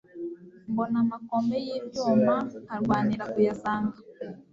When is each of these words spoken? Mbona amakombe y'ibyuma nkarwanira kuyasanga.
Mbona 0.71 0.97
amakombe 1.03 1.55
y'ibyuma 1.65 2.35
nkarwanira 2.63 3.23
kuyasanga. 3.33 3.97